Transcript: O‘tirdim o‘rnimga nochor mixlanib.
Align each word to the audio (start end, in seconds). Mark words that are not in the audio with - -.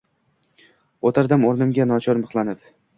O‘tirdim 1.11 1.47
o‘rnimga 1.53 1.89
nochor 1.95 2.25
mixlanib. 2.27 2.71